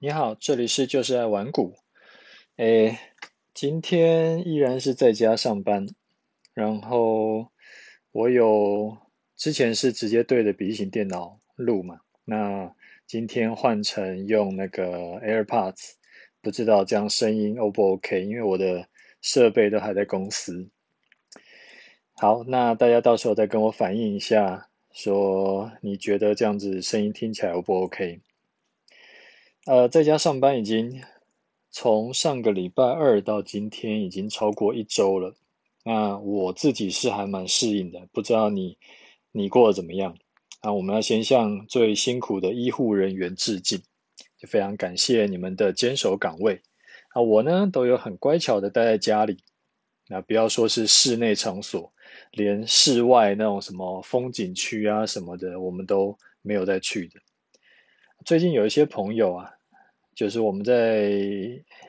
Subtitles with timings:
[0.00, 1.76] 你好，这里是就是爱玩股。
[2.56, 2.98] 诶，
[3.54, 5.86] 今天依然是在家上班，
[6.52, 7.50] 然后
[8.10, 8.98] 我有
[9.36, 12.74] 之前是直接对着笔记型电脑录嘛，那
[13.06, 14.84] 今天换成用那个
[15.20, 15.92] AirPods，
[16.42, 18.24] 不知道这样声音 O 不 OK？
[18.24, 18.88] 因为我的
[19.22, 20.68] 设备都还在公司。
[22.16, 28.20] 好，那大家到时候再跟我反映一下，说你觉得这样子声音听起来 O 不 OK？
[29.66, 31.02] 呃，在家上班已经
[31.70, 35.34] 从上个礼拜二到今天已经超过一周了。
[35.82, 38.76] 那我自己是还蛮适应的，不知道你
[39.32, 40.18] 你过得怎么样？
[40.62, 43.80] 那我们要先向最辛苦的医护人员致敬，
[44.36, 46.60] 就非常感谢你们的坚守岗位。
[47.14, 49.38] 啊，我呢都有很乖巧的待在家里。
[50.08, 51.90] 那不要说是室内场所，
[52.32, 57.18] 连室外那种什么风景区啊什么的，我们都没有再去的。
[58.24, 59.50] 最近有一些朋友啊，
[60.14, 61.10] 就是我们在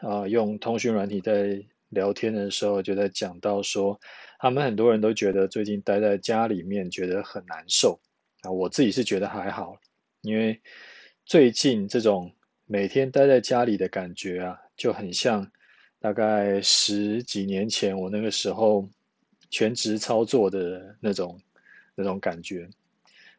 [0.01, 3.97] 啊、用通讯软体在聊天的时候，就在讲到说，
[4.37, 7.97] 他们很多人都觉得最近待在家里面觉得很难受
[8.41, 8.51] 啊。
[8.51, 9.77] 我自己是觉得还好，
[10.23, 10.59] 因为
[11.25, 12.29] 最近这种
[12.65, 15.49] 每天待在家里的感觉啊，就很像
[15.99, 18.85] 大概十几年前我那个时候
[19.49, 21.39] 全职操作的那种
[21.95, 22.69] 那种感觉。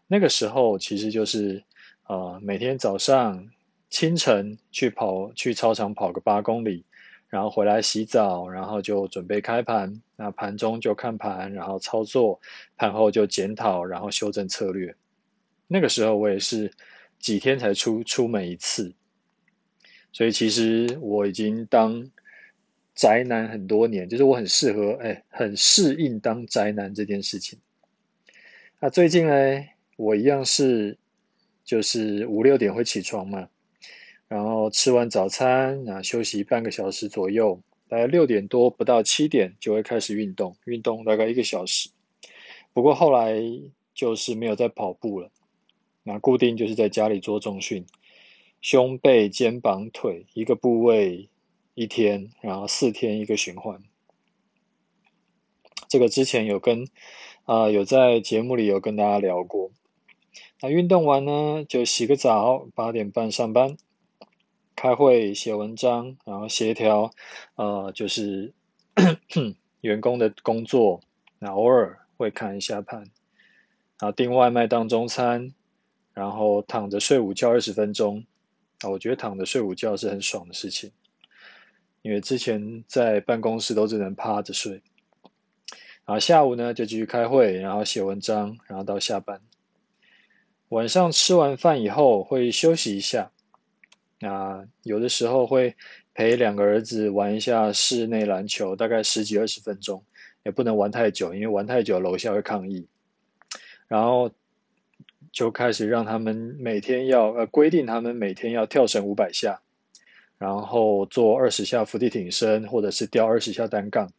[0.07, 1.63] 那个时候其实就是。
[2.07, 3.49] 啊、呃，每天早上
[3.91, 6.85] 清晨去跑去操场跑个八公里，
[7.29, 10.01] 然后回来洗澡，然后就准备开盘。
[10.15, 12.41] 那盘中就看盘，然后操作，
[12.77, 14.95] 盘后就检讨，然后修正策略。
[15.67, 16.73] 那个时候我也是
[17.19, 18.95] 几天才出出门一次，
[20.13, 22.09] 所以其实我已经当
[22.95, 27.59] 宅男很多年，就是我很适合，哎，很适应当宅男这件事情。
[28.79, 29.65] 那最近呢，
[29.97, 30.97] 我一样是。
[31.67, 33.49] 就是五六点会起床嘛，
[34.29, 41.91] 然后吃完早餐，然后休息半个小时左右，大概六点多不到七点就会开始运动，运动大概一个小时。
[42.73, 43.43] 不过后来
[43.93, 45.33] 就是没有再跑步了，
[46.05, 47.85] 那固定就是在家里做重训，
[48.61, 51.29] 胸背肩膀腿一个部位
[51.75, 53.83] 一天，然后四天一个循环。
[55.89, 56.87] 这个之前有跟
[57.45, 59.71] 啊、有在节目里有跟大家聊过。
[60.61, 63.77] 那运动完呢，就洗个澡，八点半上班，
[64.75, 67.11] 开会写文章，然后协调，
[67.57, 68.55] 呃，就是
[69.83, 71.03] 员工的工作。
[71.39, 73.01] 那偶尔会看一下盘，
[73.99, 75.53] 然后订外卖当中餐，
[76.15, 78.25] 然后躺着睡午觉二十分钟。
[78.81, 80.91] 啊，我觉得躺着睡午觉是很爽的事情，
[82.01, 84.83] 因为之前在办公室都只能趴着睡。
[86.07, 89.41] 然后下午呢，就继续开会，然后写文章，然后到下班。
[90.71, 93.31] 晚上吃完饭以后会休息一下，
[94.21, 95.77] 啊，有的时候会
[96.13, 100.03] 陪两个儿子玩一下室内篮球，大概十几二十分钟，
[100.43, 102.89] 也不能玩太久，因为玩太久楼下会抗议。
[103.87, 104.29] 然后
[105.31, 109.61] 就开始让他们每天要呃规定他们每天要跳绳五百下，
[110.37, 114.11] 然后做二十下伏地挺身或者是吊二十下单杠，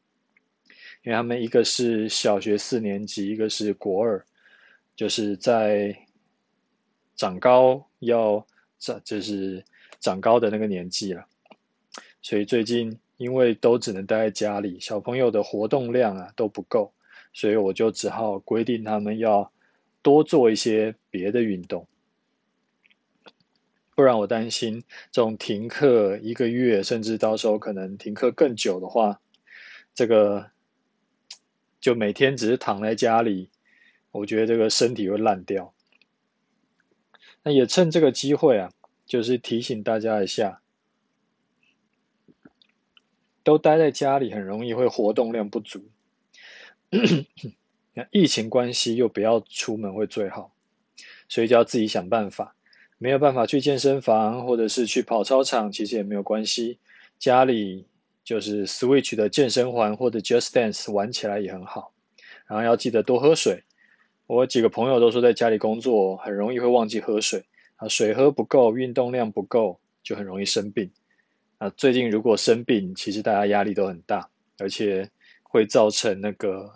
[1.04, 4.26] 因为他们一个是小学四年级，一个是国二，
[4.96, 5.94] 就是在。
[7.18, 8.46] 长高要
[8.80, 9.66] 长，就是
[10.00, 11.26] 长高的那个年纪了，
[12.22, 16.94] 所以最近因为都只能待在家里，小朋友的活动量啊都不够，
[17.34, 19.52] 所以我就只好规定他们要
[20.04, 21.88] 多做一些别的运动，
[23.96, 29.20] 不然我担心这种停课一个月，甚至到时候可能停课更久的话，
[29.96, 30.52] 这个
[31.82, 33.50] 就每天只是躺在家里，
[34.12, 35.74] 我觉得这个身体会烂掉。
[37.48, 38.74] 那也趁这个机会啊，
[39.06, 40.62] 就是提醒大家一下，
[43.42, 45.88] 都待在家里很容易会活动量不足。
[47.94, 50.52] 那 疫情关系又不要出门会最好，
[51.30, 52.54] 所以就要自己想办法。
[52.98, 56.80] 没有办法去健身房或者是去跑操场，其实也没有关系，
[57.18, 57.88] 家里
[58.26, 61.94] 就是 Switch 的健身环或者 Just Dance 玩起来也很好。
[62.46, 63.64] 然后要记得多喝水。
[64.28, 67.44] 我几个朋友都说，在家里工作很容易会忘记喝水
[67.78, 70.92] 啊，水喝不够，运动量不够，就很容易生病
[71.58, 71.70] 啊。
[71.72, 74.30] 最近如果生病，其实大家压力都很大，
[74.60, 75.10] 而且
[75.44, 76.70] 会造成那个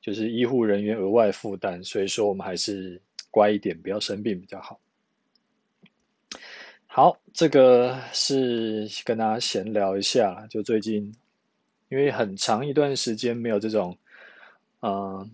[0.00, 3.02] 就是医护人员额外负担，所以说我们还是
[3.32, 4.78] 乖一点，不要生病比较好。
[6.86, 11.12] 好，这个是跟大家闲聊一下，就最近
[11.88, 13.96] 因为很长一段时间没有这种，
[14.82, 15.30] 嗯、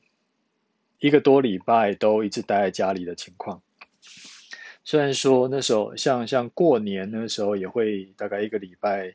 [1.01, 3.63] 一个多礼拜都一直待在家里的情况，
[4.83, 9.15] 虽然说那时候像像过年那时候也会大概一个礼拜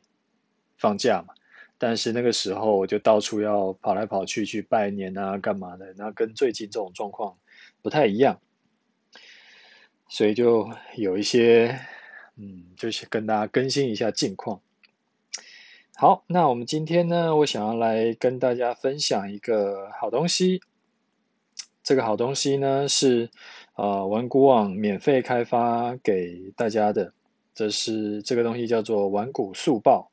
[0.78, 1.34] 放假嘛，
[1.78, 7.38] 但是那个时候我就到处要跑来跑去去拜年啊，干嘛的，那跟最近这种状况
[7.82, 8.40] 不太一样，
[10.08, 11.80] 所以就有一些
[12.38, 14.62] 嗯，就是跟大家更新一下近况。
[15.96, 20.62] 好，那我们今天呢，我想要来跟大家分享一个好东西。
[21.84, 23.30] 这个好东西呢是
[23.76, 27.14] 呃玩股网免费开发给大家的，
[27.54, 30.10] 这是这个东西叫做玩股速报，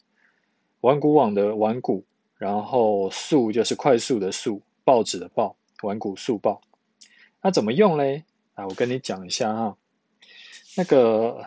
[0.81, 2.05] 玩股网的玩股，
[2.37, 6.61] 然后速就是快速的速，报纸的报，玩股速报。
[7.41, 8.25] 那怎么用嘞？
[8.55, 9.77] 啊，我跟你讲一下哈。
[10.77, 11.47] 那个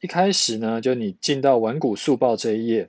[0.00, 2.88] 一开始呢，就你进到玩股速报这一页。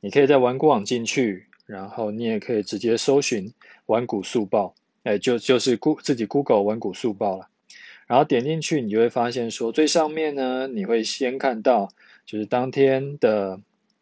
[0.00, 3.52] 你可以在玩股网进去，然后你也可以直接搜寻
[3.86, 4.72] 玩股速报，
[5.08, 7.48] 哎，就就是谷自己 Google 玩股速报了。
[8.06, 11.88] 然后点进去，你就会发现说，最上面呢，你会先看到
[12.26, 13.58] 就是当天的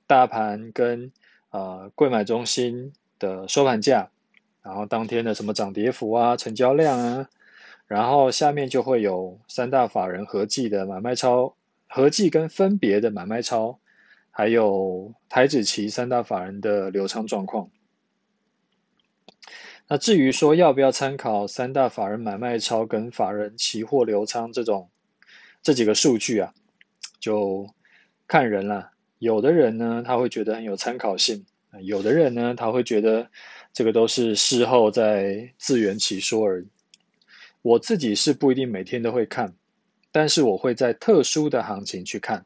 [0.08, 1.12] 大盘跟
[1.50, 4.10] 呃柜买中心的收盘价，
[4.62, 7.28] 然后当天的什么涨跌幅啊、成交量啊，
[7.86, 11.54] 然后下面就会有三大法人合计的买卖超，
[11.86, 13.78] 合计跟分别的买卖超。
[14.32, 17.70] 还有台指期三大法人的流仓状况。
[19.88, 24.90] 那至于说要不要参考三大法人买卖超跟法人期货流仓这种
[25.62, 26.52] 这几个数据啊，
[27.20, 27.68] 就
[28.26, 28.90] 看人了。
[29.18, 31.38] 有的人呢，他会觉得很有参考性；
[31.82, 33.30] 有的人呢，他会觉得
[33.72, 36.66] 这个都是事后在自圆其说而已。
[37.62, 39.54] 我自己是不一定每天都会看，
[40.12, 42.44] 但是我会在特殊的行情去看。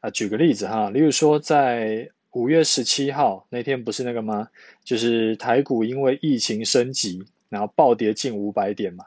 [0.00, 4.48] 啊，举个例子哈，例如说在五月十七号那天不是那个吗？
[4.82, 9.04] 就是台股因为疫情升级，然后暴跌近五百点嘛。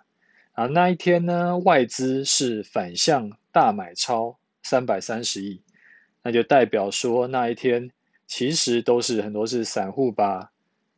[0.54, 5.60] 啊，那一天呢，外资是反向大买超三百三十亿，
[6.22, 7.92] 那就代表说那一天
[8.27, 10.50] 其实都是很多是散户把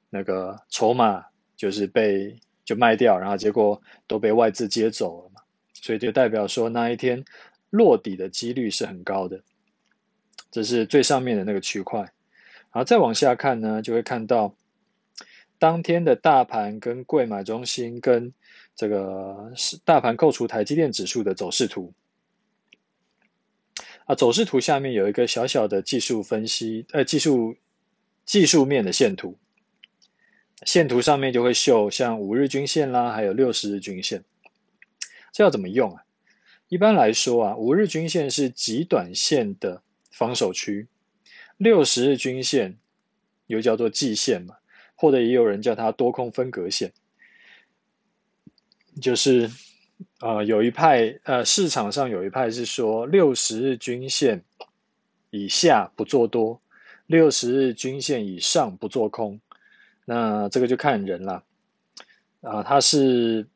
[0.10, 1.26] 那个筹码
[1.56, 5.42] 就是被就卖掉，然后结果都被外资接走了嘛，
[5.74, 7.24] 所以就代表说那一天
[7.70, 9.42] 落底的几率是很高的。
[10.52, 12.10] 这是最上面的那个区块，
[12.72, 14.56] 然后再往下看呢，就会看到
[15.58, 18.34] 当天的大盘跟柜买中心跟
[18.76, 21.94] 这个是大盘扣除台积电指数的走势图。
[24.06, 27.56] 啊，走势图下面有一个小小的技术分析，呃，技术
[28.26, 29.38] 技术面的线图，
[30.64, 34.24] 线图上面就会秀像五日均线啦，还有六十日均线。
[35.32, 36.04] 这要怎么用啊？
[36.68, 39.82] 一般来说啊，五日均线是极短线的。
[40.10, 40.88] 防守区，
[41.58, 42.78] 六十日均线
[43.48, 44.56] 又叫做季线嘛，
[44.96, 46.94] 或者也有人叫它多空分隔线，
[49.02, 49.50] 就是
[50.20, 54.44] 呃有一派呃市场上有一派是说六十日均线
[55.30, 56.62] 以下不做多，
[57.08, 59.40] 六十日均线以上不做空，
[60.06, 61.44] 那这个就看人了
[62.42, 63.48] 啊，它是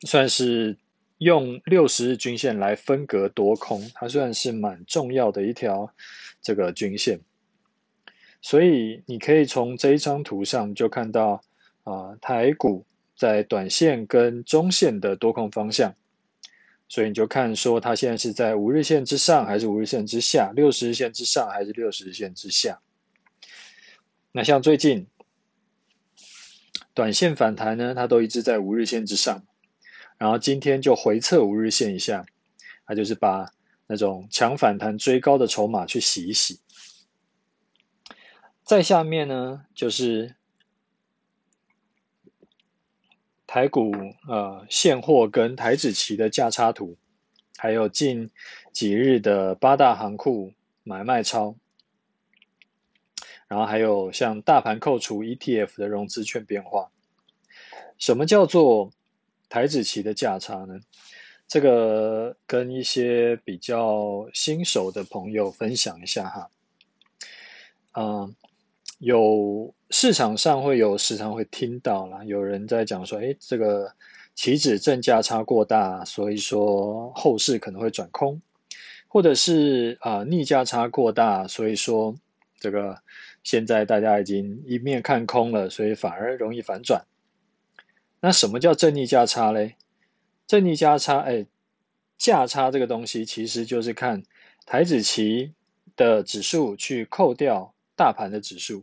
[0.00, 0.76] 算是。
[1.18, 5.90] 用六十日均线来分隔多空，它算是蛮重要的一条
[6.42, 7.20] 这个均线，
[8.42, 11.42] 所以你可以从这一张图上就看到
[11.84, 12.84] 啊、台股
[13.16, 15.94] 在短线跟中线的多空方向，
[16.86, 22.80] 所以你就看说它现在是在五日线之上还是五日线之下，六十日线之上还是六十日线之下。
[24.32, 25.06] 那像最近
[26.92, 29.42] 短线反弹呢，它都一直在五日线之上。
[30.18, 32.24] 然后今天就回测五日线以下，
[32.86, 33.52] 它就是把
[33.86, 36.60] 那种强反弹追高的筹码去洗一洗。
[38.64, 40.34] 再下面呢，就是
[43.46, 43.92] 台股
[44.26, 46.96] 呃现货跟台指期的价差图，
[47.56, 48.30] 还有近
[48.72, 51.54] 几日的八大行库买卖超，
[53.46, 56.90] 然后还有像大盘扣除 ETF 的融资券变化。
[57.98, 58.90] 什么叫做
[59.48, 60.80] 台子期的价差呢？
[61.48, 66.50] 这个跟一些比较新手的朋友分享一下哈。
[67.94, 68.34] 嗯，
[68.98, 73.92] 有市场上会有时常会听到啦，有人在讲说，诶，这个
[74.34, 78.42] 期指正价差过大，所以说后市可能会转空，
[79.06, 82.14] 或者是啊逆价差过大，所以说
[82.58, 82.98] 这个
[83.44, 87.02] 现在大家已经一面看空了，所以反而容易反转。
[88.26, 89.76] 那什么叫正逆价差嘞？
[90.48, 91.46] 正逆价差，哎，
[92.18, 94.20] 价差这个东西其实就是看
[94.66, 95.54] 台子期
[95.94, 98.82] 的指数去扣掉大盘的指数。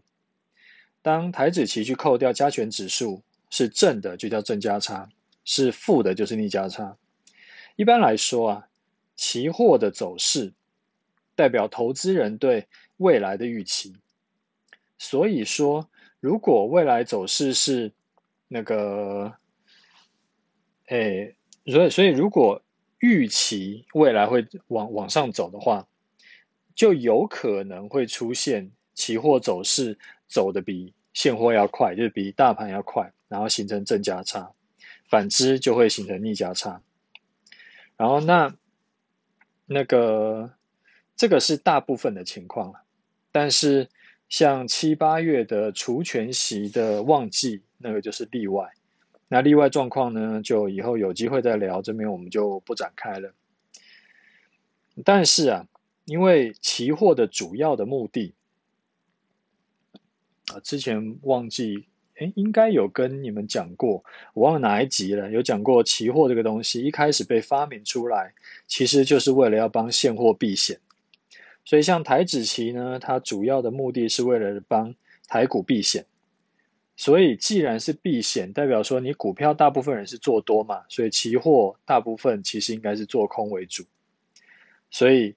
[1.01, 5.09] 当台子期去扣掉加权指数是正的，就叫正价差；
[5.43, 6.95] 是负的，就是逆价差。
[7.75, 8.67] 一般来说啊，
[9.17, 10.53] 期货的走势
[11.35, 13.93] 代表投资人对未来的预期。
[14.97, 15.89] 所以说，
[16.21, 17.91] 如果未来走势是
[18.53, 19.33] 那个，
[20.86, 22.62] 诶，所以所以如果
[23.00, 25.88] 预期未来会往往上走的话，
[26.75, 34.53] 就有可能会出现期货走势走的比现货要快，就是比大盘要快，然后形成正价差；
[35.10, 36.79] 反之就会形成逆价差。
[37.98, 38.55] 然后那
[39.65, 40.53] 那个
[41.15, 42.83] 这个是大部分的情况了，
[43.31, 43.89] 但是
[44.34, 48.68] 像七八月的除权息的旺季，那个就是例外。
[49.28, 53.32] 那例外状况呢，就以后有机会再聊，这边我们就不展开了。
[55.06, 55.68] 但是啊。
[56.06, 58.34] 因为期货的主要的目的
[60.48, 61.86] 啊，之前忘记
[62.16, 65.32] 诶，应该有跟你们讲过，我忘了哪一集了。
[65.32, 68.34] 有讲过期货这个东西，一开始被发明出来，
[68.68, 70.78] 其实就是为了要帮现货避险。
[71.65, 74.96] 所以像台指期呢，它主要的目的是为了帮
[75.27, 76.05] 台股避险。
[76.96, 83.84] 所以既然是避险，代表说你股票大部分人是做多嘛，所以期货大部分其实应该是做空为主。
[84.89, 85.36] 所以。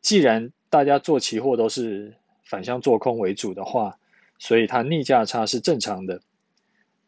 [0.00, 3.98] 既然大家做期货都是反向做空为主的话，
[4.38, 6.22] 所以它逆价差是正常的。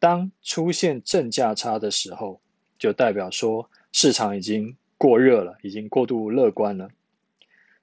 [0.01, 2.41] 当出现正价差的时候，
[2.81, 6.91] 就代表说市场已经过热了，已经过度乐观了。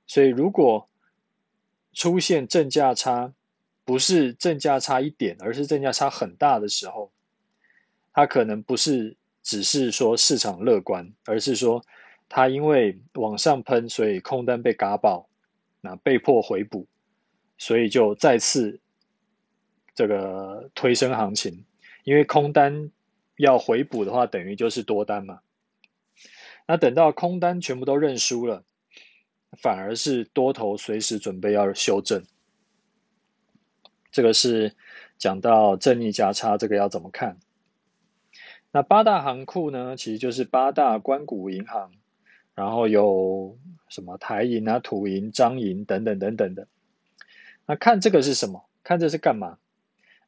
[0.08, 0.90] 所以如果
[1.94, 3.32] 出现正价差，
[3.86, 7.12] 不是正价差一点，而是正价差很大的时候，
[8.14, 11.84] 它可能不是只是说市场乐观，而是说。
[12.30, 15.30] 它因为往上喷，所以空单被嘎爆，
[15.80, 16.86] 那被迫回补，
[17.58, 18.82] 所以就再次
[19.96, 21.64] 这个推升行情。
[22.04, 22.92] 因为空单
[23.38, 25.40] 要回补的话，等于就是多单嘛。
[26.68, 28.66] 那等到空单全部都认输了，
[29.54, 32.24] 反而是多头随时准备要修正。
[34.12, 34.74] 这个是
[35.18, 37.38] 讲到正逆价差，这个要怎么看？
[38.72, 41.92] 那八大行库呢，其实就是八大关股银行。
[42.56, 43.56] 然后有
[43.88, 46.68] 什么台银啊、土银、彰银等等等等的。
[47.68, 48.66] 那看这个是什么？
[48.84, 49.60] 看这是干嘛？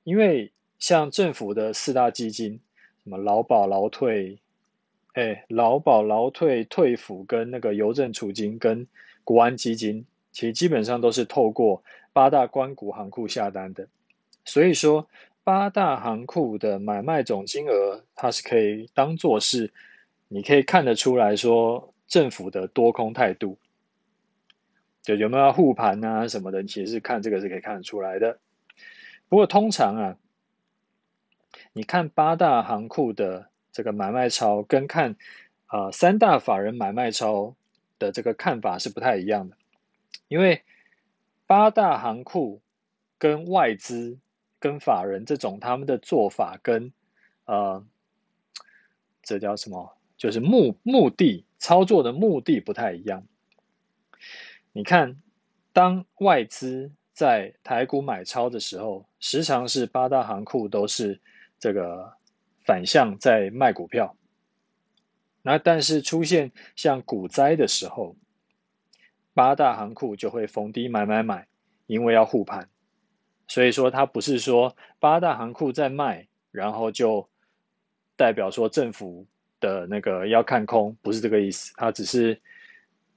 [0.04, 2.60] 因为像政府的四大基金，
[3.04, 4.38] 什么劳保、劳退，
[5.14, 8.86] 哎，劳保、劳退、退抚跟那个邮政储金跟
[9.30, 13.88] 国安基金，其实基本上都是透过八大关股行库下单的。
[14.44, 15.08] 所以说，
[15.44, 19.72] 八大行库的买卖总金额，它是可以当做是，
[20.28, 21.94] 你可以看得出来说。
[22.08, 23.60] 政府的多空态度，
[25.04, 28.40] 就有没有护盘啊什么的，其实是看这个是可以看得出来的。
[29.28, 30.18] 不过通常啊，
[31.72, 35.18] 你看八大行库的这个买卖超，跟看
[35.68, 37.54] 啊、三大法人买卖超
[38.00, 39.58] 的这个看法是不太一样的。
[40.28, 40.64] 因为
[41.46, 42.62] 八大行库
[43.18, 44.18] 跟外资
[44.60, 46.92] 跟法人这种他们的做法跟
[47.46, 47.86] 呃，
[49.22, 49.96] 这叫什么？
[50.18, 51.46] 就是目目的。
[51.62, 53.26] 操作的目的不太一样。
[54.72, 55.22] 你看，
[55.74, 61.20] 当外资在台股买超的时候，时常是八大行库都是
[61.60, 62.14] 这个
[62.66, 64.16] 反向在卖股票。
[65.42, 68.16] 那但是出现像股灾的时候，
[69.34, 71.48] 八大行库就会逢低买买买，
[71.88, 72.70] 因为要护盘。
[73.48, 77.28] 所以说，它不是说八大行库在卖，然后就
[78.16, 79.26] 代表说政府。
[79.62, 82.40] 的那个要看空，不是这个意思，它只是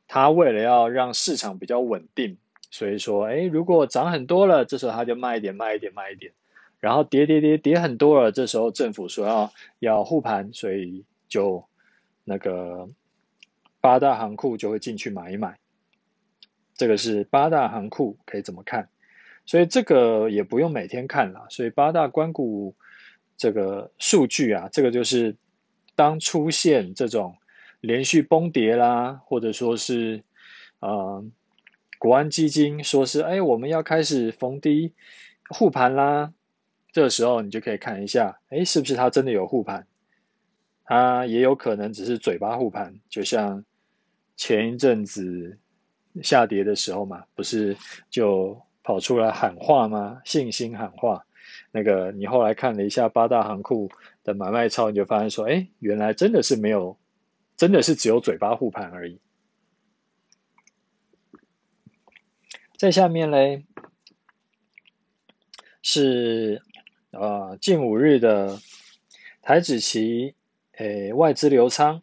[0.09, 2.37] 它为了要让市场比较稳定，
[2.69, 6.33] 所以说，哎，如果涨很多了，这时候它就卖一点，卖一点，卖一点，
[6.81, 11.65] 然后跌跌跌跌很多了，这时候政府说要要护盘，所以就
[12.25, 12.89] 那个
[13.81, 15.59] 八大行库就会进去买一买，
[16.75, 18.89] 这个是八大行库可以怎么看？
[19.47, 22.75] 所以这个也不用每天看了，所以八大关股
[23.37, 25.37] 这个数据啊，这个就是。
[25.95, 27.37] 当出现这种
[27.83, 30.25] 连续崩跌啦，或者说是，
[30.81, 31.23] 呃，
[31.99, 34.95] 国安基金说是，哎，我们要开始逢低
[35.51, 36.33] 护盘啦，
[36.93, 39.87] 这个时候你就可以看一下，哎，是不是它真的有护盘？
[40.85, 43.65] 它也有可能只是嘴巴护盘，就像
[44.37, 45.59] 前一阵子
[46.23, 47.77] 下跌的时候嘛，不是
[48.11, 50.21] 就跑出来喊话吗？
[50.25, 51.25] 信心喊话。
[51.71, 53.91] 那个，你后来看了一下八大行库
[54.25, 56.99] 的买卖超，你就发现说，哎，原来真的是没有，
[57.57, 59.19] 真的是只有嘴巴护盘而已。
[62.77, 63.65] 在下面嘞，
[65.83, 66.63] 是
[67.11, 68.59] 呃近五日的
[69.41, 70.35] 台指期，
[70.79, 72.03] 诶外资流仓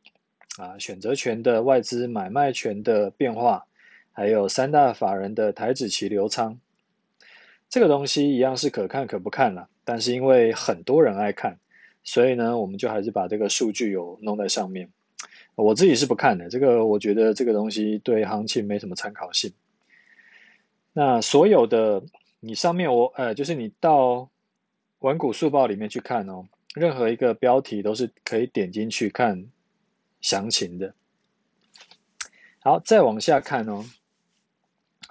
[0.57, 3.65] 啊选择权的外资买卖权的变化，
[4.11, 6.59] 还有三大法人的台指期流仓。
[7.69, 11.59] 这个东西一样是可看可不看了，但是因为很多人爱看，
[12.03, 14.89] 所以呢，我们就还是把这个数据有弄在上面。
[15.55, 19.51] 我自己是不看的，这个我觉得这个东西对行情没什么参考性。
[20.93, 22.01] 那所有的
[22.39, 24.29] 你上面我呃，就是你到
[24.99, 29.47] 玩股速报里面去看哦，任何一个标题都是可以点进去看
[30.21, 30.93] 详情的。
[32.61, 33.85] 好，再往下看哦，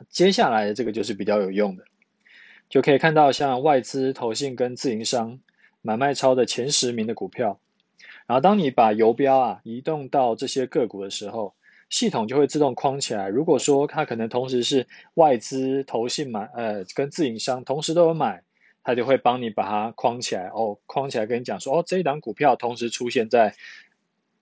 [0.08, 1.84] 接下来的这个就是比较有用的。
[2.68, 5.40] 就可以看到像外资、投信跟自营商
[5.80, 7.58] 买卖超的前十名的股票，
[8.26, 11.54] 然后当你把游标啊移动到这些个股的时候，
[11.88, 13.28] 系统就会自动框起来。
[13.28, 18.42] 如果说它可能同时是外资、投信买，呃，跟自营商同时都有买，
[18.88, 20.46] 他就会帮你把它框起来。
[20.46, 23.54] 哦，框起来跟你讲说，哦，这一档股票同时出现在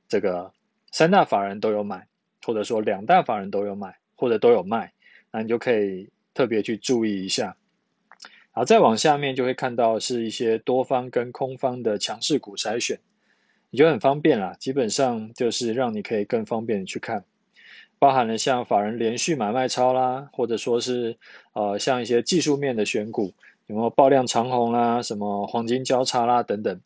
[0.09, 0.53] 这个
[0.93, 2.07] 三大法人都有买，
[2.45, 4.93] 或者说两大法人都有买，或者都有卖，
[5.33, 7.57] 那你就可以特别去注意一下。
[8.53, 13.01] 然后再往下面就会看到是一些多方跟空方的强势股筛选，
[13.71, 14.55] 你就很方便啦。
[14.61, 17.25] 基本上就是让你可以更方便的去看，
[17.99, 21.19] 包含了像法人连续买卖超啦，或者说是
[21.53, 23.35] 呃像一些技术面的选股，
[23.67, 26.81] 有没有爆量长红啦，什么黄金交叉啦等等。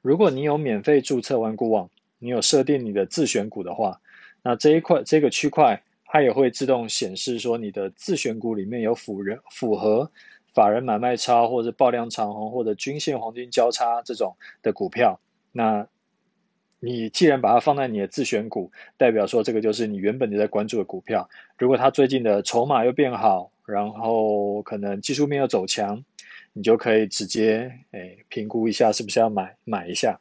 [0.00, 4.00] 如果你有免费注册玩股网，你有设定你的自选股的话，
[4.42, 5.82] 那这一块这个区块。
[6.14, 10.12] 它也会自动显示说你的自选股里面有符人符合
[10.52, 15.18] 法人买卖超或者爆量长红或者均线黄金交叉这种的股票，
[15.52, 15.86] 那
[16.80, 21.30] 你既然把它放在你的自选股，代表说这个就是你原本就在关注的股票。
[21.56, 26.02] 如果它最近的筹码又变好，然后可能技术面要走强，
[26.52, 30.20] 你就可以直接诶评估一下是不是要买买一下。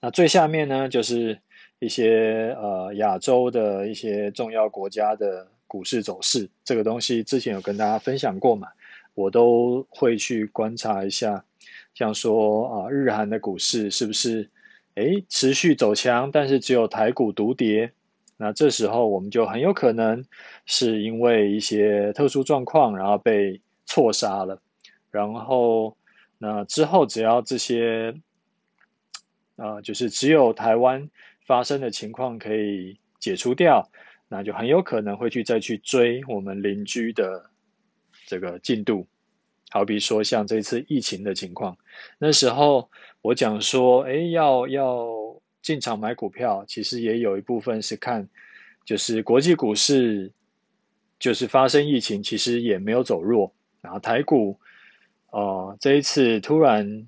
[0.00, 1.38] 那最下面呢就是。
[1.82, 8.68] 一些呃亚洲的一些重要国家的股市走势，这个东西之前有跟大家分享过嘛，
[9.14, 11.44] 我都会去观察一下，
[11.92, 14.48] 像说啊日韩的股市是不是
[14.94, 17.90] 诶持续走强，但是只有台股独跌，
[18.42, 20.24] 那这时候我们就很有可能
[20.66, 24.60] 是因为一些特殊状况，然后被错杀了，
[25.10, 25.96] 然后
[26.38, 28.12] 那之后只要这些
[29.56, 31.08] 啊、呃、就是只有台湾。
[31.44, 33.90] 发生的情况可以解除掉，
[34.28, 37.50] 那就很有可能会去再去追我们邻居的
[38.28, 39.04] 这个进度。
[39.70, 41.76] 好比说像这次疫情的情况，
[42.16, 42.88] 那时候
[43.22, 45.04] 我讲说，哎，要要
[45.62, 48.28] 进场买股票，其实也有一部分是看，
[48.84, 50.30] 就是国际股市，
[51.18, 54.58] 就是发生疫情，其实也没有走弱，然后台股，
[55.30, 57.06] 呃，这一次突然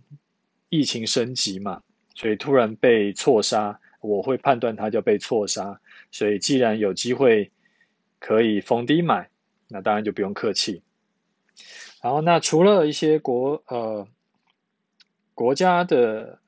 [0.68, 1.82] 疫情升级嘛，
[2.14, 3.78] 所以突然被错杀。
[4.00, 7.50] 我会判断它就被错杀，所以既然有机会
[8.18, 9.30] 可以逢低买，
[9.66, 10.82] 那当然就不用客气。
[12.02, 14.06] 然后，那除了一些国呃
[15.32, 16.38] 国家的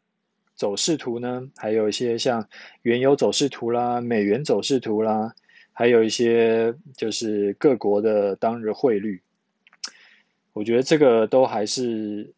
[0.56, 2.48] 走势图呢，还有一些像
[2.82, 5.32] 原油走势图啦、美元走势图啦，
[5.72, 9.20] 还有一些就是各国的当日汇率，
[10.54, 12.32] 我觉得这个都还是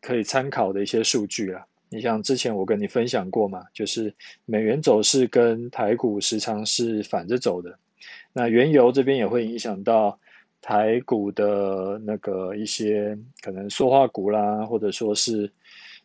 [0.00, 1.64] 可以参考的一些数据啦。
[1.88, 4.12] 你像之前我跟你分享过嘛，就是
[4.46, 7.78] 美元走势跟台股时常是反着走的。
[8.32, 10.18] 那原油这边也会影响到
[10.62, 15.52] 台股的那个一些可能塑化股啦，或者说是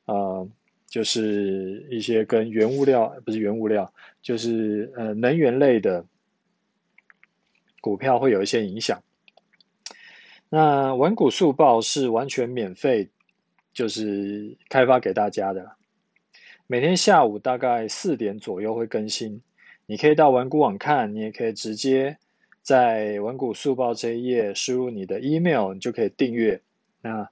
[0.06, 0.48] 呃，
[0.88, 6.06] 就是一些跟原物料，不是原物料，就是呃能源类的
[7.82, 9.04] 股票会有一些影响。
[10.50, 13.10] 那玩股速报是完全免费，
[13.73, 15.73] 就是开发给大家的。
[16.67, 19.41] 每天下午大概四点左右会更新，
[19.86, 22.17] 你可以到玩股网看，你也可以直接
[22.62, 26.62] 在玩股速报这一页输入你的 email，你就可以订阅。
[27.02, 27.30] 那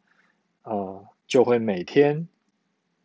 [0.63, 2.27] 呃就会每天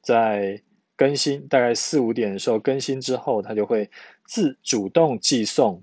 [0.02, 0.60] 在
[0.96, 3.88] 更新，大概四五点的时候更新之后，它就会
[4.26, 5.82] 自主动寄送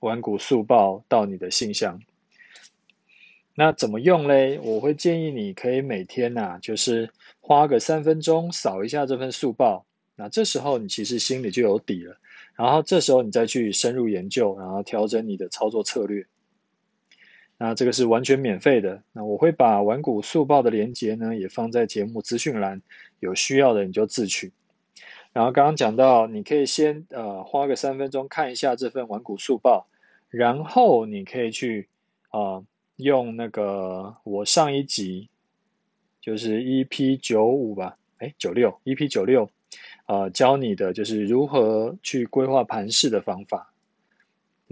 [0.00, 2.00] 玩股速报到你的信箱。
[3.54, 4.58] 那怎么用嘞？
[4.62, 9.84] 我会建议你可以每天呐、就是花个三分钟扫一下这份速报。
[10.14, 12.16] 那这时候你其实心里就有底了。
[12.54, 16.24] 然后这时候你再去深入研究，然后调整你的操作策略。
[17.62, 19.02] 那这个是完全免费的。
[19.12, 22.82] 那我会把玩股速报的连接呢，也放在节目资讯栏，
[23.20, 24.52] 有需要的你就自取。
[25.32, 29.86] 然后刚刚讲到，你可以先呃花个三分钟看一下这份玩股速报，
[30.28, 31.88] 然后你可以去
[32.30, 32.40] 啊。
[32.40, 32.64] 呃
[32.96, 35.28] 用那个我上一集
[36.20, 39.48] 就是 EP 九五吧，哎九六 EP 九六
[40.06, 43.71] 呃教你的就是如何去规划盘势的方法，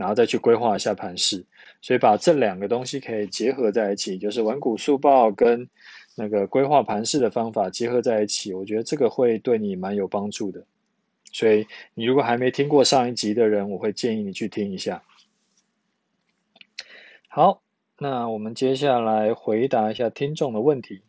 [0.00, 1.44] 然后再去规划一下盘势。
[1.82, 5.68] 所以把这两个东西可以结合在一起，就是玩股速报跟
[6.16, 10.64] 那个规划盘势的方法结合在一起，我觉得这个会对你蛮有帮助的。
[11.32, 15.02] 所以你如果还没听过上一集的人，我会建议你去听一下。
[17.28, 17.62] 好，
[17.98, 21.02] 那我们接下来回答一下听众的问题。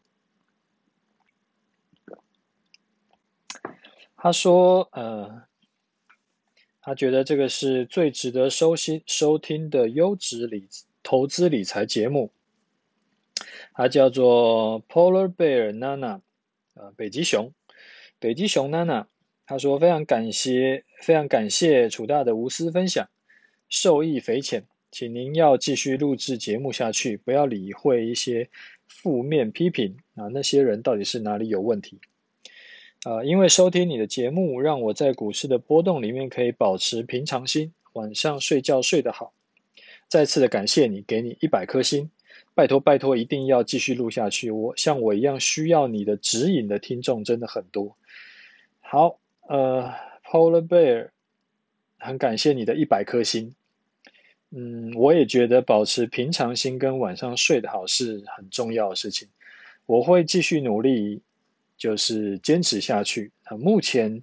[4.15, 5.41] 他说：“呃，
[6.82, 10.67] 他觉得这个是最值得收听收听的优质理
[11.04, 12.32] 投资理财节目。
[13.74, 16.22] 他叫做 Polar Bear Nana，
[16.74, 17.54] 呃，北极熊，
[18.20, 19.06] 北极熊 Nana。
[19.46, 23.10] 他说非常感谢，非常感谢楚大的无私分享，
[23.70, 28.50] 受益匪浅。”请您要继续录制节目下去，不要理会一些
[28.89, 32.02] 负面批评啊，那些人到底是哪里有问题？
[33.04, 39.34] 啊，因为收听你的节目，让我在股市的波动里面可以保持平常心，晚上睡觉睡得好。
[40.08, 42.12] 再次的感谢你，给你一百颗星，
[42.54, 44.52] 拜托拜托，一定要继续录下去。
[44.52, 47.98] 我像我一样需要你的指引的听众真的很多。
[48.82, 49.92] 好，呃
[50.26, 51.10] ，Polar Bear，
[51.98, 53.56] 很感谢你的一百颗星。
[54.52, 59.28] 嗯，我也觉得保持平常心跟晚上睡得好是很重要的事情。
[59.88, 61.22] 我会继续努力，
[61.82, 63.32] 就是坚持下去。
[63.46, 64.22] 啊，目前，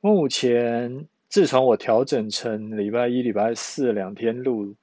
[0.00, 4.74] 目前自从我调整成礼拜一、礼拜四两天录，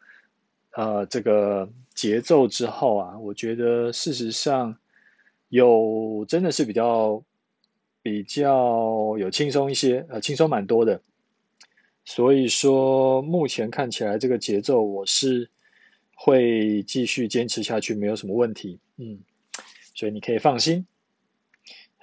[0.74, 4.78] 呃，这个节奏之后啊，我觉得事实上
[5.50, 7.24] 有真的是比较
[8.04, 11.02] 比较有轻松一些，呃，轻松蛮多的。
[12.06, 15.50] 所以说，目前看起来这个节奏我是
[16.14, 18.78] 会继续坚持下去，没有什么问题。
[18.98, 19.18] 嗯，
[19.96, 20.86] 所以你可以放心。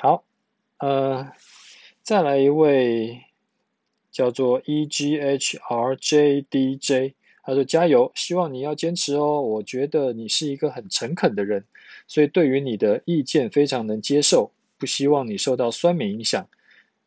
[0.02, 0.24] 好，
[0.78, 1.30] 呃，
[2.02, 3.22] 再来一位
[4.10, 9.42] 叫做 EGHRJDJ，他说加油，希望你要坚持哦。
[9.42, 11.66] 我觉得你是一个很诚恳的人，
[12.06, 16.48] 所以对于你的意见非常能接受，不希望你受到酸民影响。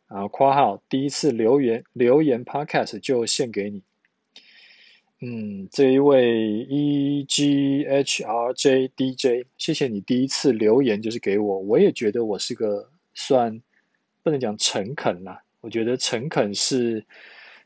[0.06, 3.82] 啊，括号第一次留言留言 Podcast 就献给你。
[5.26, 7.46] 嗯，这一位 EGHRJDJ，
[9.58, 13.62] 谢谢你第一次留言就是给我，我也觉得我是个算
[14.22, 17.06] 不能讲诚恳啦，我觉得诚恳是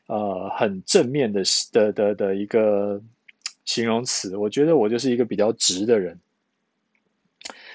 [0.06, 1.42] 呃很正面的
[1.72, 3.02] 的的的一个
[3.64, 6.20] 形容词，我觉得我就是一个比较直的人，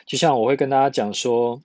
[0.06, 1.62] 就像我会跟大家讲说，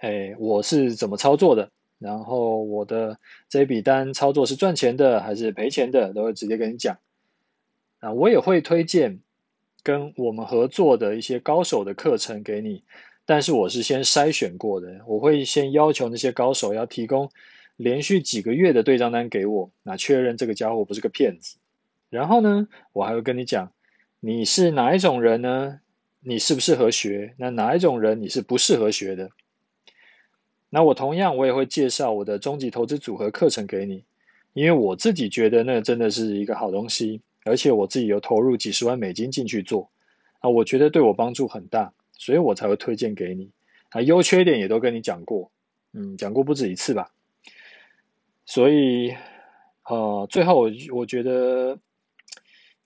[0.00, 1.70] 哎，我是怎么操作的。
[2.00, 6.98] 然后我的这笔单操作是赚钱的还是赔钱的，都会直接跟你讲。
[8.00, 9.20] 啊，我也会推荐
[9.82, 12.82] 跟我们合作的一些高手的课程给你，
[13.26, 17.30] 但是我是先筛选过的，我会先要求那些高手要提供
[17.76, 21.56] 连续几个月的对账单给我，那确认这个家伙不是个骗子。
[22.10, 23.72] 然后呢，我还会跟你讲，
[24.20, 25.80] 你是哪一种人呢？
[26.20, 27.34] 你适不适合学？
[27.36, 29.30] 那哪一种人你是不适合学的？
[30.70, 34.04] 那我同样，我也会介绍我的终极投资组合课程给你，
[34.52, 39.90] 因为我自己觉得那真的是一个好东西，而且我自己有投入几十万美金进去做，
[40.38, 43.50] 啊，我觉得对我帮助很大，所以我才会推荐给你。
[43.88, 45.50] 啊，优缺点也都跟你讲过，
[45.92, 47.10] 嗯，讲过不止一次吧。
[48.44, 49.14] 所以，
[49.88, 51.78] 呃，最后我我觉得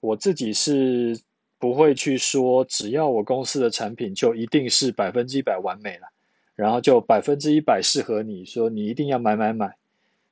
[0.01, 1.21] 我自己是
[1.59, 6.09] 不会去说，只要我公司的产品就一定是百分之一百完美了。
[6.55, 9.75] 然后就百分之一百适合你，说你一定要买买买，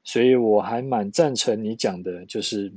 [0.05, 2.71] 所以我还蛮赞成你讲的，就是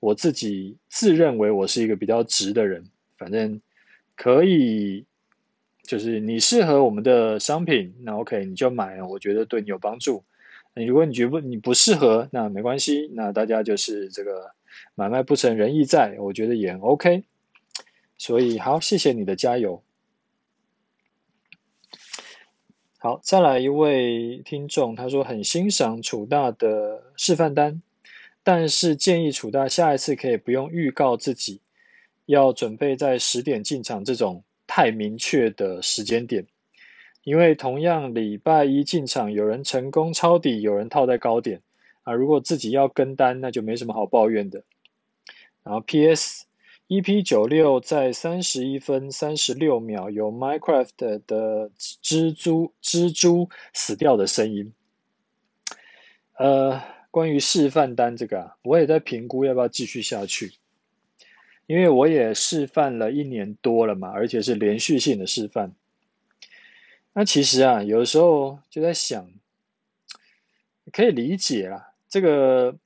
[0.00, 2.84] 我自己自认为我是一个比较直的人，
[3.16, 3.60] 反正
[4.16, 5.04] 可以，
[5.82, 10.24] 就是你适合我们的商品，那 OK 你就买，我觉得对你有帮助。
[10.74, 14.52] 如果你觉得你不适合，那没关系，那大家就是这个
[14.94, 17.24] 买卖不成仁义在，我觉得也很 OK。
[18.16, 19.82] 所以好，谢谢你的加油。
[22.98, 27.82] 好，再来一位听众，他说很欣赏楚大的示范单，
[28.42, 31.60] 但是建议楚大下一次可以不用预告自己
[32.26, 36.46] 要准备在十点进场这种太明确的时间点，
[37.24, 41.60] 因为同样礼拜一进场，有人成功抄底，有人套在高点
[42.02, 44.62] 啊，如果自己要跟单，那就没什么好抱怨的。
[45.62, 46.46] 然后 P.S.
[46.88, 54.72] EP 九六在三十一分三十六秒有 Minecraft 的蜘蛛蜘蛛死掉的声音。
[56.36, 60.52] 呃，关于示范单这个啊，我也在评估要不要继续下去，
[61.66, 65.72] 因为我也示范了一年多了嘛，而且是连续性的示范。
[67.12, 69.28] 那其实啊，有的时候就在想，
[70.92, 71.92] 可以理解啦。
[72.08, 72.76] 这个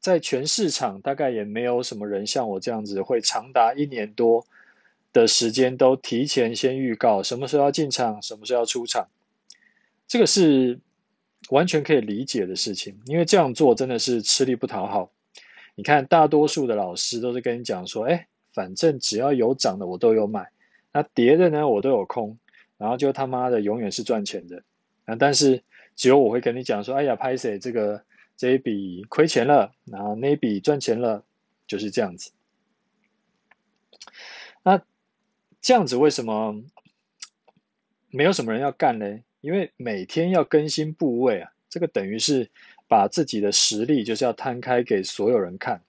[0.00, 4.46] 在全市场大概也没有什么人像我这样子，会长达一年多
[5.12, 9.08] 的时间都提前先预告什么时候要进场，什么时候要出场。
[10.08, 10.80] 这个是
[11.50, 15.10] 完全可以理解的事情，因为这样做真的是吃力不讨好。
[15.74, 20.50] 你看，大多数的老师都是跟你讲说，哎，反正只要有涨的我都有买，
[20.92, 22.38] 那跌的呢我都有空，
[22.76, 24.62] 然后就他妈的永远是赚钱的。
[25.06, 25.62] 啊，但是
[25.96, 28.04] 只有我会跟你讲说，哎呀，拍谢这个
[28.36, 31.24] 这一笔亏钱了，然后那一笔赚钱了，
[31.66, 32.30] 就是这样子。
[34.62, 34.80] 那
[35.60, 36.62] 这样子为什么
[38.10, 39.20] 没有什么人要干呢？
[39.42, 42.48] 因为每天要更新部位啊，这个等于是
[42.88, 45.82] 把自己的实力就是要摊开给所有人看。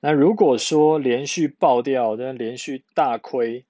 [0.00, 3.64] 那如果说连续爆掉，那连续大亏，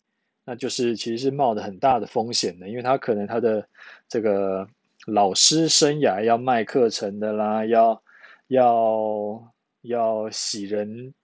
[0.45, 3.67] 那就是其实是冒着很大的风险的，因为他可能他的
[4.09, 4.69] 这个
[5.07, 8.03] 老师生涯要卖课程的啦，要
[8.49, 9.53] 要
[9.83, 11.15] 要洗人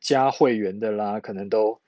[0.00, 1.80] 加会员的啦，可能都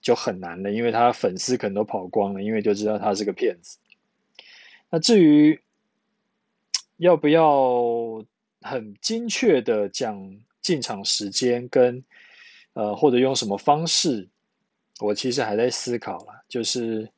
[0.00, 3.78] 就很难了，因为他粉丝可能都跑光了，因为就知道他是个骗子。
[4.94, 5.58] 那至于
[6.98, 8.22] 要不要
[8.60, 12.04] 很精确的讲进场时间跟
[12.74, 14.28] 呃或者用什么方式，
[15.00, 16.42] 我其实还在思考啦。
[16.46, 17.10] 就是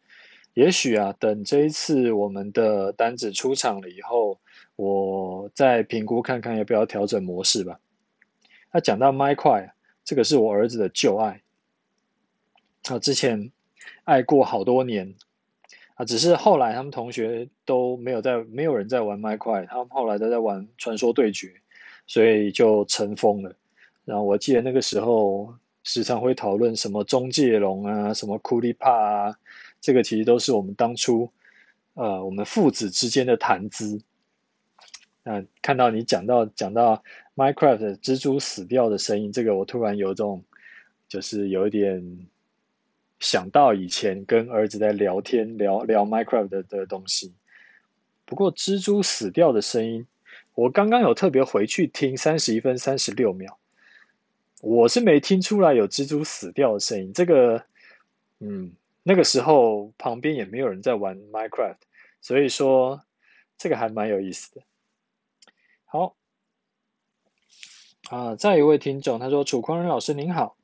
[0.53, 4.39] 也许啊，等这一次我们的单子出场了以后，
[4.77, 7.81] 我再评估看看要不要调整模式吧。
[8.71, 11.43] 那讲到麦块，这个是我儿子的旧爱，
[12.85, 13.51] 他之前
[14.05, 15.17] 爱过好多年。
[15.95, 21.55] 啊，只是后来他们同学都没有在，没有人在玩麦块，他们后来都在玩传说对决，
[22.09, 23.55] 所以就尘封了。
[24.05, 25.55] 然后我记得那个时候
[25.85, 29.39] 时常会讨论什么中介龙啊，什么库利帕啊，
[29.81, 31.31] 这个其实都是我们当初
[31.95, 34.01] 呃我们父子之间的谈资。
[35.23, 37.01] 那看到你讲到讲到
[37.37, 40.43] Minecraft 蜘蛛死掉的声音，这个我突然有种
[41.09, 42.27] 就是有一点。
[43.21, 47.33] 想到以前跟儿子在聊天聊聊 Minecraft 的，的东西，
[48.25, 50.07] 不过蜘蛛死掉的声音，
[50.55, 53.57] 我刚刚有特别回去听三十一分三十六秒，
[54.61, 57.13] 我是没听出来有蜘蛛死掉的声音。
[57.13, 57.65] 这个，
[58.41, 58.73] 嗯，
[59.03, 61.77] 那个时候旁边也没有人在玩 Minecraft，
[62.21, 63.03] 所以说
[63.57, 64.63] 这个还蛮有意思的。
[65.85, 66.17] 好，
[68.11, 70.57] 啊，再一位听众他说：“楚匡仁老师您好。”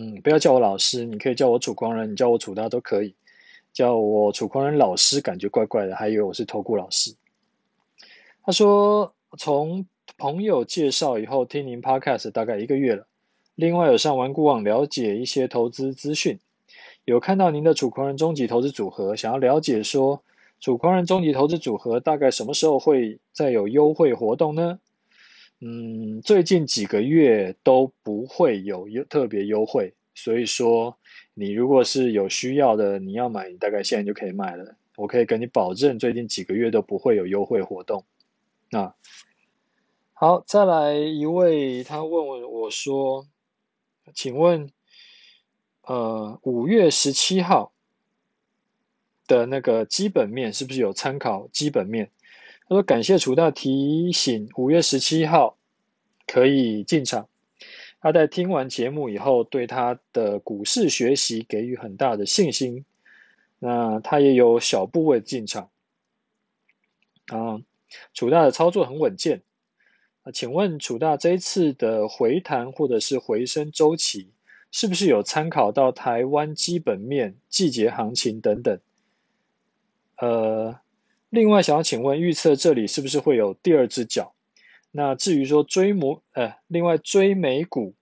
[0.00, 3.16] 嗯，不要叫我老师，你可以叫我楚狂人，你叫我楚大都可以。
[3.72, 7.14] 叫我楚狂人老师，感觉怪怪的，还以为我是投顾老师。
[8.44, 9.84] 他说，从
[10.16, 13.08] 朋友介绍以后听您 Podcast 大概一个月了，
[13.56, 16.38] 另外有上玩股网了解一些投资资讯，
[17.04, 20.22] 有看到您的楚狂人终极投资组合，想要了解说
[20.60, 24.78] 楚狂人终极投资组合大概什么时候会再有优惠活动呢？
[25.60, 30.96] 嗯，最近几个月都不会有优特别优惠，所以说
[31.34, 34.76] 你如果是有需要的，你要买，你大概现在就可以买了。
[34.96, 38.04] 我可以跟你保证，最近几个月都不会有优惠活动。
[38.70, 38.94] 啊，
[40.12, 43.26] 好，再来一位，他问我说，
[44.14, 44.70] 请问，
[45.82, 47.72] 呃，五月十七号
[49.26, 52.10] 的那个基本面是不是有参考基本面？
[52.68, 55.56] 他说：“感谢楚大提醒，五月十七号
[56.26, 57.26] 可以进场。
[57.98, 62.84] 他在听完节目以后，对他的股市学习给予很大的信心。
[63.58, 65.70] 那他也有小部位进场。
[67.28, 67.58] 啊，
[68.12, 69.40] 楚大的操作很稳健。
[70.24, 74.30] 啊，请问楚大这一次的回弹或者是回升周期，
[74.70, 78.78] 是不是有参考到台湾基本面、季节行情等等？
[80.18, 80.78] 呃。”
[81.30, 84.32] 另外，想要请问，预测这里是不是会有第二只脚？
[84.90, 87.94] 那至于说追模，呃，另外追美股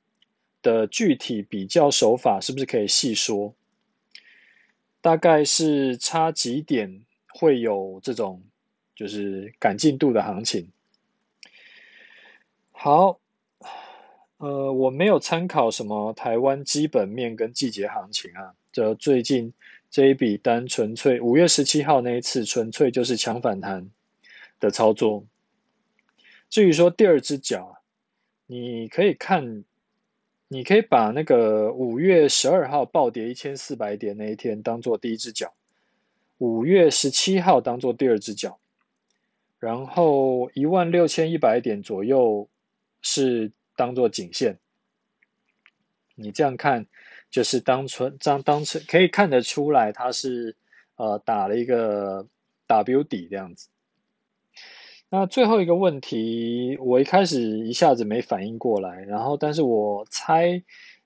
[0.62, 3.52] 的具体比较手法，是不是可以细说？
[5.00, 8.42] 大概是差几点会有这种
[8.94, 10.70] 就是赶进度的行情？
[12.70, 13.18] 好，
[14.36, 19.52] 呃，我没有参考什么台湾基本面跟季节行情啊，这最近。
[19.88, 23.88] 这一笔单纯粹五月十七号那一次纯粹就是抢反弹
[24.60, 25.24] 的操作。
[26.50, 27.82] 至于说第二只脚，
[28.46, 29.64] 你可以看，
[30.48, 35.54] 你可以把那个五月十二号暴跌一千四百点那一天当做第一只脚，
[36.38, 38.58] 五月十七号当做第二只脚，
[39.58, 42.48] 然后一万六千一百点左右
[43.00, 44.58] 是当做颈线。
[46.16, 46.86] 你这样看。
[47.30, 50.56] 就是当纯当当成可以看得出来，它是
[50.96, 52.26] 呃打了一个
[52.66, 53.68] W 底这样子。
[55.08, 60.62] 那最后一个问题，我一开始一下子没反应过来，然后但是我猜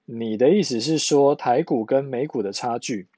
[0.07, 3.09] 你的意思是说台股跟美股的差距。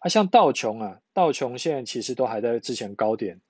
[0.00, 3.40] 啊，像道琼啊，道琼现在其实都还在之前高点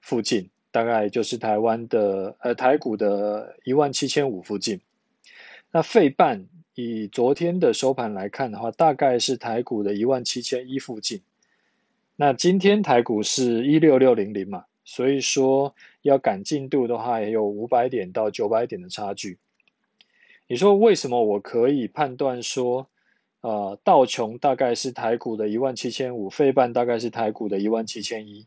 [0.00, 4.80] 附近，大概就是台湾的呃台股的一万七千五附近。
[5.70, 11.22] 那费半以昨天的收盘来看的话，大概是台股的一万七千一附近。
[12.16, 14.66] 那今天台股是一六六零零嘛。
[14.84, 19.38] 所以说要赶进度的话，也有五百点到九百点的差距。
[20.46, 22.86] 你说为什么我可以判断说，
[23.40, 28.46] 呃，道琼大概是台股的一万七千五，费半大概是台股的一万七千一？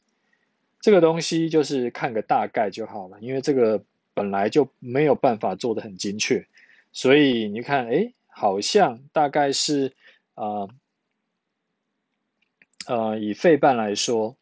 [0.79, 6.45] 这个东西就是看个大概就好了，因为这个本来就没有办法做得很精确。
[6.93, 9.91] 所以你看，诶，好像大概是，
[10.35, 10.69] 呃，
[12.87, 14.37] 呃，以费半来说。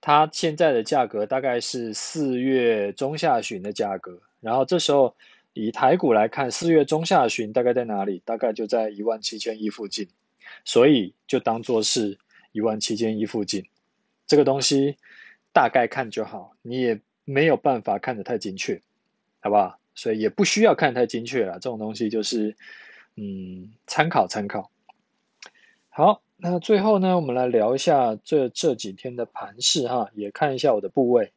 [0.00, 5.16] 它现在的价格大概是四月中下旬的价格，然后这时候
[5.52, 8.22] 以台股来看，四月中下旬大概在哪里？
[8.24, 10.08] 大概就在一万七千一附近，
[10.64, 12.20] 所以就当做是
[12.52, 13.66] 一万七千一附近。
[14.28, 14.96] 这个东西
[15.52, 18.80] 大概看就好，你也没有办法看得太精确，
[19.40, 19.80] 好不好？
[19.96, 22.54] 所以也不需要看太精确了，这种东西就是
[23.16, 24.70] 嗯，参考参考。
[25.88, 26.22] 好。
[26.38, 31.32] 那最后呢，我们来聊一下这这几天的盘势哈，也看一下我的部位。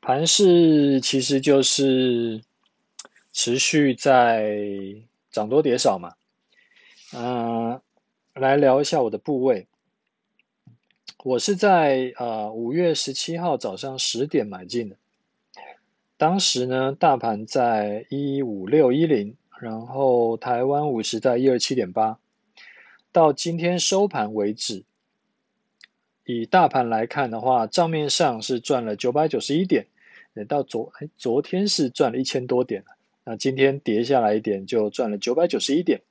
[0.00, 2.40] 盘势其实就是
[3.32, 4.54] 持续在
[5.32, 6.14] 涨多跌少嘛。
[7.12, 7.80] 嗯、
[8.34, 9.66] 来聊一下我的部位。
[11.26, 14.96] 我是在呃五月十七号早上十点买进的，
[16.16, 19.34] 当时呢，大盘在一五六一零。
[19.58, 22.20] 然后台湾五十在一二七点八，
[23.10, 24.84] 到今天收盘为止，
[26.24, 29.88] 以大盘来看的话，账面上是赚了九百九十一点，
[30.46, 32.84] 到昨哎昨天是赚了一千多点，
[33.24, 36.02] 那今天跌下来一点就赚了九百九十一点。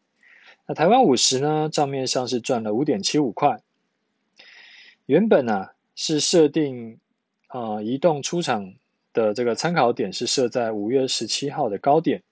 [0.68, 3.62] 那台湾五十呢，账面上是赚了五点七五块。
[5.06, 7.00] 原本呢、啊、是设定
[7.48, 8.74] 啊、移动出场
[9.14, 12.24] 的这个参考点是设在五月十七号的高点。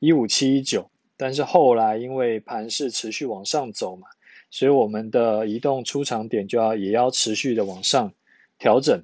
[0.00, 4.06] 一五七一九，但是后来因为盘势持续往上走嘛，
[4.50, 8.12] 所以我们的移动出场点就要也要持续的往上
[8.58, 9.02] 调整，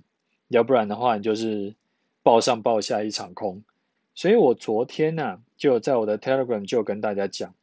[0.48, 1.74] 要不然的话你就是
[2.22, 3.62] 抱上抱下一场空。
[4.14, 7.54] 所以我昨天呢、啊、就在我的 Telegram 就跟大家讲，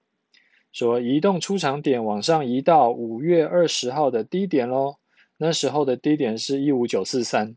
[0.71, 4.95] 说移动出场点往上移到五月二十号的低点喽，
[5.37, 7.55] 那时候的低点是一五九四三，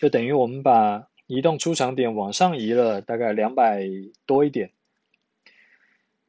[0.00, 1.08] 就等于我们把。
[1.28, 3.88] 移动出场点往上移了大概两百
[4.26, 4.70] 多一点，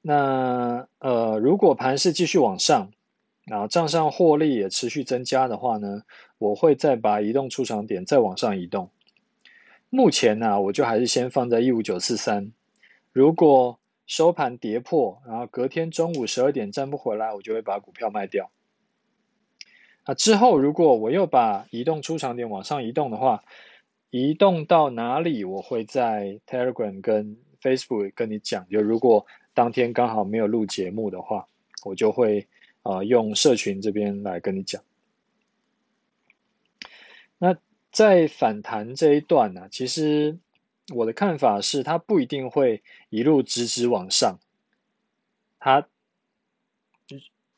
[0.01, 2.89] 那呃，如果盘势继续往上，
[3.43, 6.03] 然后账上获利也持续增加的话呢，
[6.37, 8.91] 我会再把移动出场点再往上移动。
[9.89, 12.53] 目前呢，我就还是先放在一五九四三，
[13.11, 18.49] 如果收盘跌破，然后隔天中午十二点站不回来，我就会把股票卖掉。
[20.03, 23.43] 啊，之后如果我又把移动出场点往上移动的话，
[24.09, 28.67] 移动到哪里，我会在 Telegram 跟 Facebook 跟你讲。
[28.69, 31.47] 就如果当天刚好没有录节目的话，
[31.85, 32.47] 我就会
[32.81, 34.83] 啊、呃、用社群这边来跟你讲。
[37.37, 37.55] 那
[37.91, 40.37] 在反弹这一段呢、其实
[40.93, 44.37] 我的看法是，它不一定会一路直直往上。
[45.59, 45.87] 它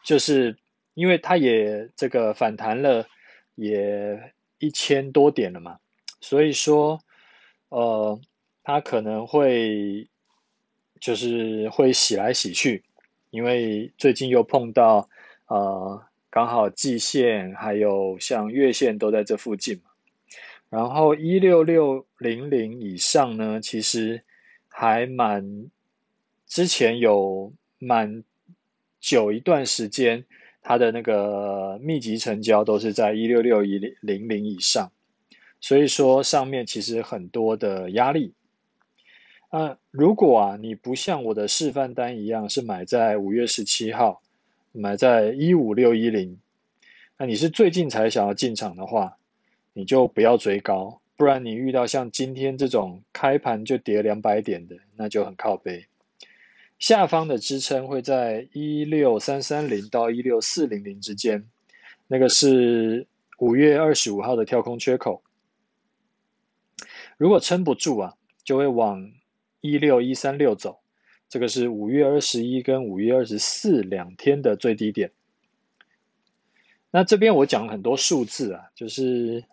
[0.04, 0.58] 就是
[0.96, 3.08] 因为它也这个反弹了，
[3.54, 5.78] 也一千多点了嘛。
[6.20, 7.00] 所以说，
[7.70, 8.20] 呃，
[8.64, 10.10] 它可能会
[11.00, 12.84] 就是会洗来洗去，
[13.30, 15.08] 因为最近又碰到
[15.48, 19.92] 呃，刚好季线还有像月线都在这附近嘛。
[20.70, 24.24] 然后一六六零零以上呢，其实
[24.68, 25.70] 还蛮
[26.48, 28.24] 之前有蛮
[29.00, 30.26] 久一段时间，
[30.68, 34.92] 它的那个密集成交都是在一六六一零零以上。
[35.62, 38.34] 所以说上面其实很多的压力，
[39.50, 44.24] 啊，如果啊你不像我的示范单一样是买在五月十七号，
[44.72, 46.40] 买在一五六一零，
[47.20, 49.18] 那你是最近才想要进场的话，
[49.74, 55.86] 你就不要追高，不然你遇到像今天这种开盘就跌两百点的，那就很靠背。
[56.78, 61.48] 下方的支撑会在一六三三零到一六四零零之间，
[62.08, 63.08] 那个是
[63.40, 65.24] 五月二十五号的跳空缺口。
[67.18, 69.12] 如果撑不住啊，就会往
[69.62, 70.80] 一六一三六走，
[71.30, 75.12] 这个是五月二十一跟五月二十四两天的最低点。
[76.92, 79.46] 那这边我讲很多数字啊，就是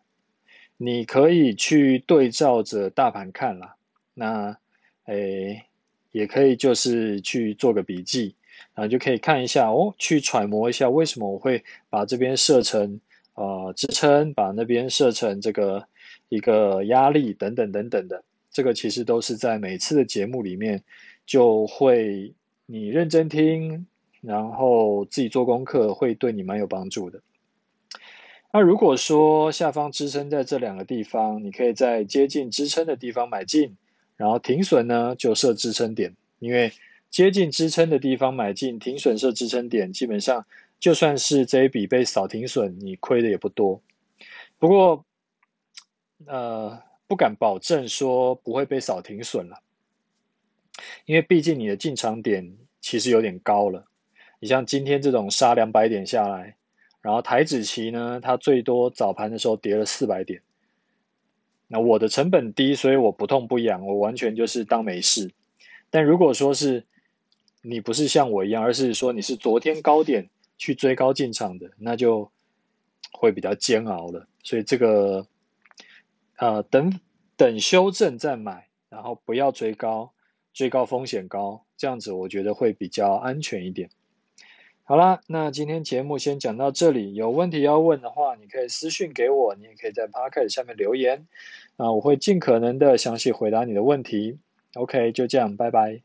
[0.77, 3.77] 你可以去对照着大盘看啦。
[4.15, 4.57] 那
[5.05, 5.65] 诶，
[6.13, 8.35] 也可以就是去做个笔记，
[8.75, 13.01] 然后就可以看一下哦，去揣摩一下为什么我会把这边设成
[13.35, 15.87] 呃支撑，把那边设成这个
[16.29, 18.23] 一个压力等等等等的。
[18.51, 20.83] 这个其实都是在每次的节目里面
[21.25, 22.35] 就会
[22.67, 23.87] 你认真听，
[24.21, 27.21] 然后自己做功课，会对你蛮有帮助的。
[28.53, 33.79] 那如果说下方支撑在这两个地方，你可以在接近支撑的地方买进，
[34.23, 36.73] 然后停损呢就设支撑点，因为
[37.11, 40.47] 接近支撑的地方买进，停损设支撑点，基本上
[40.79, 43.83] 就算是这一笔被扫停损，你亏的也不多。
[44.61, 45.05] 不过，
[46.27, 49.61] 呃，不敢保证说不会被扫停损了，
[51.05, 53.87] 因为毕竟你的进场点其实有点高了。
[54.39, 56.55] 你像今天这种杀两百点下来。
[57.01, 60.41] 然后台指期呢，它最多早盘的时候跌了四百点。
[61.73, 65.31] 那我的成本低，所以我不痛不痒，我完全就是当没事。
[65.89, 66.85] 但如果说是
[67.63, 72.31] 你不是像我一样，而是说你是昨天高点去追高进场的，那就
[73.11, 74.29] 会比较煎熬了。
[74.43, 75.27] 所以这个
[76.37, 77.01] 呃，等
[77.39, 80.13] 等修正再买，然后不要追高，
[80.53, 83.89] 追高风险高，这样子我觉得会比较安全一点。
[84.85, 87.15] 好啦，那今天节目先讲到这里。
[87.15, 91.29] 有问题要问的话，你可以私讯给我，你也可以在 Podcast 下面留言，
[91.77, 94.39] 啊，我会尽可能的详细回答你的问题。
[94.75, 96.03] OK，就这样，拜拜。